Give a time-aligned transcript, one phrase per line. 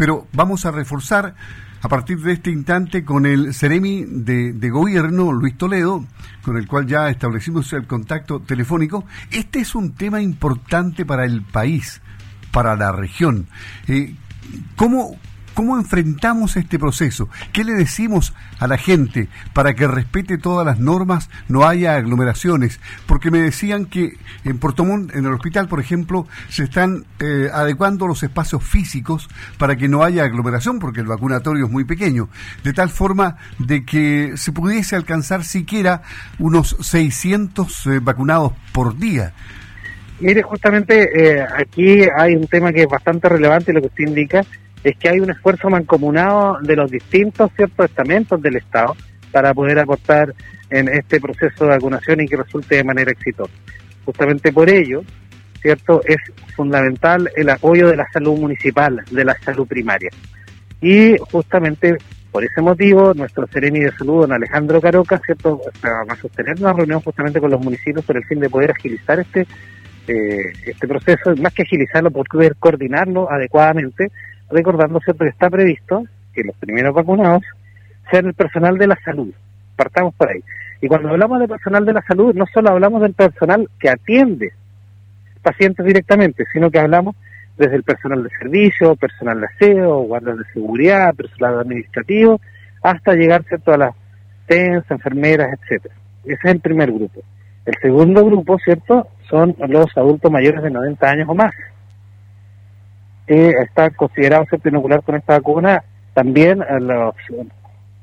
[0.00, 1.34] pero vamos a reforzar
[1.82, 6.06] a partir de este instante con el Ceremi de, Gobierno, Luis Toledo,
[6.42, 9.04] con el cual ya establecimos el contacto telefónico.
[9.30, 12.00] Este es un tema importante para el país,
[12.50, 13.48] para la región.
[13.88, 14.14] Eh,
[14.74, 15.18] ¿cómo,
[15.60, 17.28] ¿Cómo enfrentamos este proceso?
[17.52, 22.80] ¿Qué le decimos a la gente para que respete todas las normas, no haya aglomeraciones?
[23.04, 27.50] Porque me decían que en Puerto Montt, en el hospital, por ejemplo, se están eh,
[27.52, 32.30] adecuando los espacios físicos para que no haya aglomeración, porque el vacunatorio es muy pequeño,
[32.64, 36.00] de tal forma de que se pudiese alcanzar siquiera
[36.38, 39.34] unos 600 eh, vacunados por día.
[40.20, 44.42] Mire, justamente eh, aquí hay un tema que es bastante relevante, lo que usted indica,
[44.82, 48.96] es que hay un esfuerzo mancomunado de los distintos ciertos estamentos del Estado
[49.30, 50.34] para poder aportar
[50.70, 53.52] en este proceso de vacunación y que resulte de manera exitosa.
[54.04, 55.02] Justamente por ello,
[55.60, 56.18] cierto, es
[56.54, 60.10] fundamental el apoyo de la salud municipal, de la salud primaria.
[60.80, 61.96] Y justamente
[62.30, 66.72] por ese motivo, nuestro seremi de salud, don Alejandro Caroca, cierto, va a sostener una
[66.72, 69.46] reunión justamente con los municipios por el fin de poder agilizar este
[70.08, 74.10] eh, este proceso, más que agilizarlo, poder coordinarlo adecuadamente
[74.50, 75.24] recordando ¿cierto?
[75.24, 77.42] que está previsto que los primeros vacunados
[78.10, 79.32] sean el personal de la salud.
[79.76, 80.42] Partamos por ahí.
[80.80, 84.52] Y cuando hablamos de personal de la salud, no solo hablamos del personal que atiende
[85.42, 87.16] pacientes directamente, sino que hablamos
[87.56, 92.40] desde el personal de servicio, personal de aseo, guardias de seguridad, personal administrativo,
[92.82, 93.72] hasta llegar ¿cierto?
[93.72, 93.94] a las
[94.46, 95.94] TENS, enfermeras, etcétera.
[96.24, 97.20] Ese es el primer grupo.
[97.66, 101.52] El segundo grupo, ¿cierto?, son los adultos mayores de 90 años o más
[103.30, 107.14] que está considerado ser inocular con esta vacuna también los,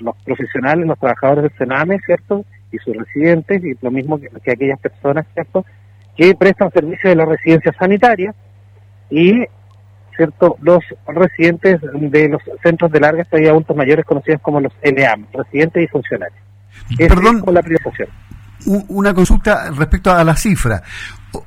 [0.00, 2.44] los profesionales, los trabajadores del Sename, ¿cierto?
[2.70, 5.64] Y sus residentes, y lo mismo que, aquellas personas, ¿cierto?
[6.14, 8.34] Que prestan servicio de la residencia sanitaria
[9.08, 9.46] y,
[10.14, 10.58] ¿cierto?
[10.60, 15.84] Los residentes de los centros de larga estadía adultos mayores conocidos como los LAM, residentes
[15.84, 16.38] y funcionarios.
[16.98, 18.08] Perdón, la priorización.
[18.88, 20.82] Una consulta respecto a la cifra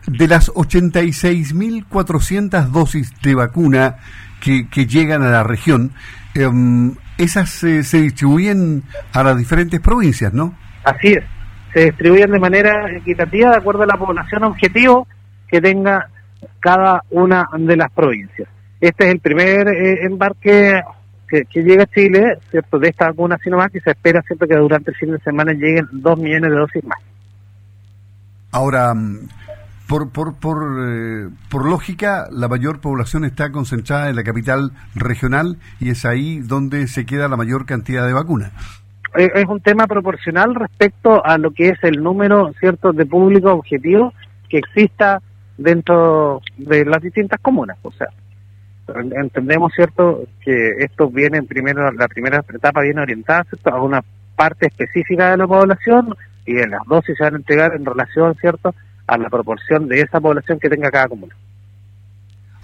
[0.07, 3.95] de las 86.400 dosis de vacuna
[4.41, 5.93] que, que, llegan a la región,
[6.35, 8.83] em, esas se distribuyen
[9.13, 10.53] a las diferentes provincias, ¿no?
[10.83, 11.23] Así es,
[11.73, 15.07] se distribuyen de manera equitativa de acuerdo a la población objetivo
[15.47, 16.09] que tenga
[16.59, 18.49] cada una de las provincias.
[18.79, 20.81] Este es el primer eh, embarque
[21.27, 22.79] que, llega a Chile, ¿cierto?
[22.79, 24.47] De esta vacuna Sinovac y se espera, ¿cierto?
[24.47, 26.99] Que durante el fin de semana lleguen dos millones de dosis más.
[28.51, 28.93] Ahora,
[29.87, 35.57] por, por, por, eh, por lógica, la mayor población está concentrada en la capital regional
[35.79, 38.51] y es ahí donde se queda la mayor cantidad de vacunas.
[39.15, 44.13] Es un tema proporcional respecto a lo que es el número cierto de público objetivo
[44.49, 45.21] que exista
[45.57, 47.77] dentro de las distintas comunas.
[47.81, 48.07] O sea,
[49.15, 54.03] entendemos cierto que esto viene primero, la primera etapa viene orientada a una
[54.35, 56.15] parte específica de la población
[56.45, 58.75] y en las dosis se van a entregar en relación cierto
[59.07, 61.33] a la proporción de esa población que tenga cada comuna.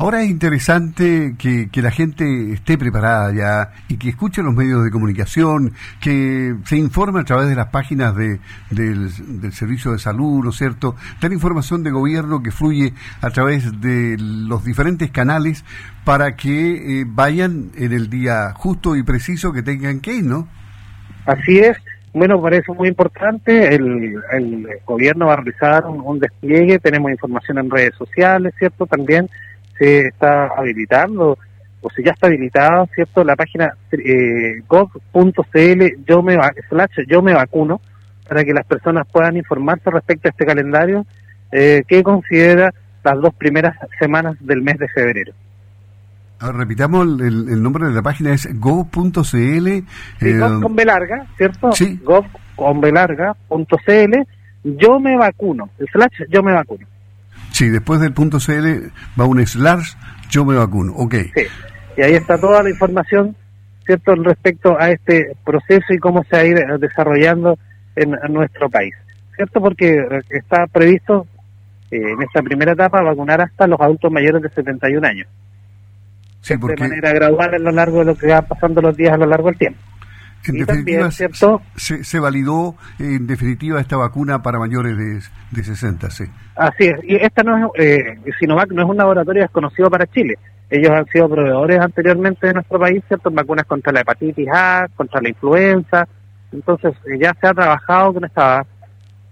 [0.03, 4.89] Ahora es interesante que, la gente esté preparada ya y que escuche los medios de
[4.89, 8.39] comunicación, que se informe a través de las páginas de,
[8.71, 9.11] del,
[9.53, 10.95] Servicio de Salud, ¿no es cierto?
[11.19, 15.63] Tener información de gobierno que fluye a través de los diferentes canales
[16.03, 20.47] para que eh, vayan en el día justo y preciso que tengan que ir, ¿no?
[21.25, 21.77] Así es.
[22.13, 23.73] Bueno, para eso es muy importante.
[23.73, 24.21] El,
[24.85, 28.85] gobierno va a realizar un, despliegue, tenemos información en redes sociales, ¿cierto?
[28.85, 29.29] También
[29.77, 31.37] se está habilitando,
[31.81, 33.23] o se ya está habilitada, ¿cierto?
[33.23, 36.37] La página eh, gov.cl, yo me,
[36.69, 37.81] slash, yo me vacuno,
[38.27, 41.05] para que las personas puedan informarse respecto a este calendario
[41.51, 42.73] eh, que considera
[43.03, 45.33] las dos primeras semanas del mes de febrero
[46.51, 49.21] repitamos, el, nombre de la página es go.cl.
[49.21, 49.85] Sí,
[50.21, 51.71] eh, con B larga, ¿cierto?
[51.71, 51.99] Sí.
[52.03, 52.91] Gov con B.
[54.63, 55.69] Yo me vacuno.
[55.77, 56.85] El slash yo me vacuno.
[57.51, 59.93] Sí, después del punto .cl va un slash
[60.29, 60.93] yo me vacuno.
[60.93, 61.15] Ok.
[61.35, 61.43] Sí.
[61.97, 63.35] Y ahí está toda la información,
[63.85, 64.15] ¿cierto?
[64.15, 67.57] Respecto a este proceso y cómo se va a ir desarrollando
[67.95, 68.95] en, nuestro país.
[69.35, 69.61] ¿Cierto?
[69.61, 71.27] Porque está previsto
[71.91, 75.27] eh, en esta primera etapa vacunar hasta los adultos mayores de 71 años
[76.47, 79.25] de manera gradual a lo largo de lo que va pasando los días a lo
[79.25, 79.79] largo del tiempo.
[80.45, 81.61] En definitiva, ¿cierto?
[81.75, 86.25] Se, validó en definitiva esta vacuna para mayores de, de 60, sí.
[86.55, 90.35] Así es, y esta no es, eh, Sinovac no es un laboratorio desconocido para Chile.
[90.69, 93.29] Ellos han sido proveedores anteriormente de nuestro país, ¿cierto?
[93.31, 96.07] vacunas contra la hepatitis A, contra la influenza.
[96.51, 98.65] Entonces, eh, ya se ha trabajado con esta,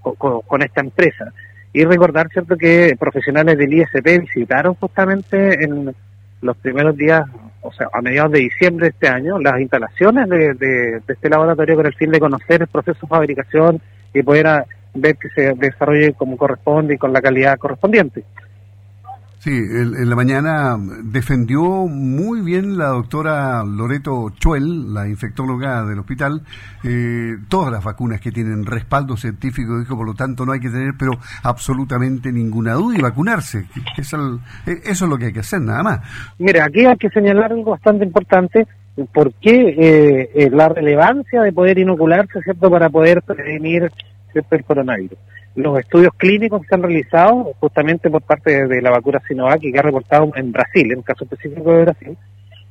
[0.01, 1.33] con, esta empresa.
[1.73, 5.95] Y recordar, ¿cierto?, que profesionales del ISP visitaron justamente en
[6.41, 7.23] los primeros días
[7.61, 11.75] o sea, a mediados de diciembre de este año, las instalaciones de, de, este laboratorio
[11.75, 13.81] con el fin de conocer el proceso de fabricación
[14.13, 18.23] y poder ver que se desarrolle como corresponde y con la calidad correspondiente.
[19.41, 26.43] Sí, en, la mañana defendió muy bien la doctora Loreto Chuel, la infectóloga del hospital,
[26.83, 30.69] eh, todas las vacunas que tienen respaldo científico, dijo, por lo tanto no hay que
[30.69, 33.65] tener pero absolutamente ninguna duda y vacunarse.
[33.97, 36.01] Eso, eh, eso es lo que hay que hacer, nada más.
[36.38, 38.67] Mira, aquí hay que señalar algo bastante importante,
[39.11, 43.91] por qué eh, la relevancia de poder inocularse, ¿cierto?, para poder prevenir
[44.35, 45.17] el coronavirus
[45.56, 49.71] los estudios clínicos que se han realizado justamente por parte de, la vacuna Sinovac y
[49.71, 52.18] que ha reportado en Brasil, en el caso específico de Brasil,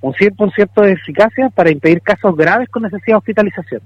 [0.01, 3.83] un 100% de eficacia para impedir casos graves con necesidad de hospitalización.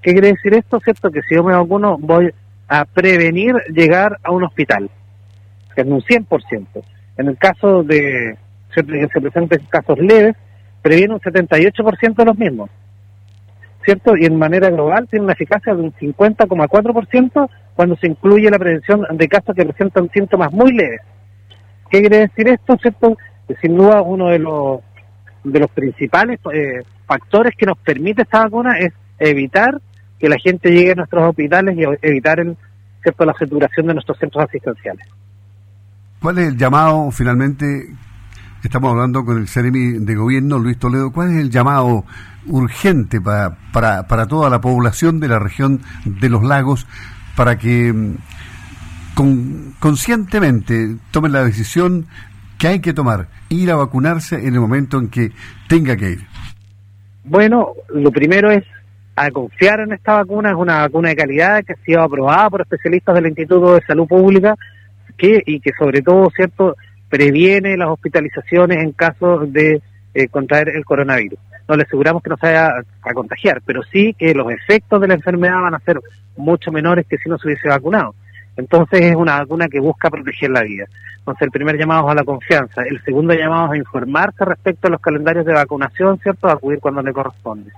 [0.00, 0.80] ¿Qué quiere decir esto?
[0.80, 2.32] Cierto que si yo me vacuno voy
[2.68, 4.90] a prevenir llegar a un hospital,
[5.76, 6.66] en un 100%.
[7.16, 8.36] En el caso de
[8.74, 10.34] que se presenten casos leves,
[10.82, 12.70] previene un 78% de los mismos.
[13.84, 14.16] ¿Cierto?
[14.16, 19.04] Y en manera global tiene una eficacia de un 50,4% cuando se incluye la prevención
[19.10, 21.00] de casos que presentan síntomas muy leves.
[21.90, 22.76] ¿Qué quiere decir esto?
[22.80, 23.16] ¿Cierto?
[23.60, 24.80] Sin duda uno de los,
[25.42, 29.80] de los principales eh, factores que nos permite esta vacuna es evitar
[30.18, 32.56] que la gente llegue a nuestros hospitales y evitar el,
[33.02, 33.24] ¿cierto?
[33.24, 35.06] la saturación de nuestros centros asistenciales.
[36.20, 37.86] ¿Cuál es el llamado finalmente?
[38.62, 41.12] Estamos hablando con el CEREMI de gobierno, Luis Toledo.
[41.12, 42.04] ¿Cuál es el llamado
[42.46, 46.86] urgente para, para, para toda la población de la región de los lagos
[47.36, 48.16] para que mm,
[49.14, 52.06] con, conscientemente tomen la decisión
[52.58, 55.32] que hay que tomar, ir a vacunarse en el momento en que
[55.68, 56.26] tenga que ir?
[57.24, 58.64] Bueno, lo primero es
[59.16, 62.62] a confiar en esta vacuna, es una vacuna de calidad que ha sido aprobada por
[62.62, 64.56] especialistas del Instituto de Salud Pública
[65.16, 66.76] que y que sobre todo, ¿cierto?,
[67.08, 69.80] previene las hospitalizaciones en caso de
[70.14, 71.38] eh, contraer el coronavirus
[71.68, 72.70] no le aseguramos que no se vaya
[73.02, 76.00] a contagiar, pero sí que los efectos de la enfermedad van a ser
[76.36, 78.14] mucho menores que si no se hubiese vacunado.
[78.56, 80.84] Entonces es una vacuna que busca proteger la vida.
[81.18, 84.88] Entonces el primer llamado es a la confianza, el segundo llamado es a informarse respecto
[84.88, 86.48] a los calendarios de vacunación, ¿cierto?
[86.48, 87.72] A acudir cuando le corresponde.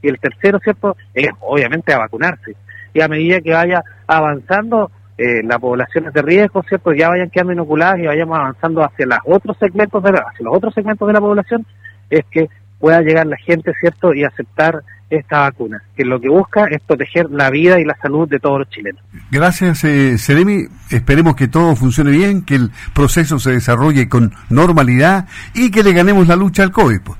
[0.00, 0.96] Y el tercero, ¿cierto?
[1.12, 2.56] Es obviamente a vacunarse.
[2.94, 6.92] Y a medida que vaya avanzando eh, las poblaciones de riesgo, ¿cierto?
[6.92, 10.74] Ya vayan quedando inoculadas y vayamos avanzando hacia los otros segmentos de hacia los otros
[10.74, 11.66] segmentos de la población,
[12.10, 12.48] es que
[12.78, 17.30] pueda llegar la gente, ¿cierto?, y aceptar esta vacuna, que lo que busca es proteger
[17.30, 19.02] la vida y la salud de todos los chilenos.
[19.30, 20.64] Gracias, eh, Seremi.
[20.90, 25.92] Esperemos que todo funcione bien, que el proceso se desarrolle con normalidad y que le
[25.92, 27.00] ganemos la lucha al COVID.
[27.04, 27.18] Pues.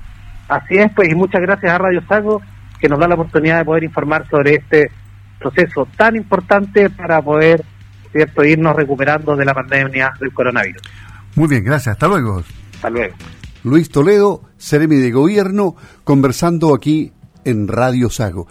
[0.48, 2.40] Así es, pues, y muchas gracias a Radio Sago,
[2.80, 4.90] que nos da la oportunidad de poder informar sobre este
[5.38, 7.62] proceso tan importante para poder,
[8.12, 10.82] ¿cierto?, irnos recuperando de la pandemia del coronavirus.
[11.34, 11.94] Muy bien, gracias.
[11.94, 12.42] Hasta luego.
[12.74, 13.14] Hasta luego.
[13.64, 17.12] Luis Toledo, Seremi de Gobierno, conversando aquí
[17.44, 18.46] en Radio Sago.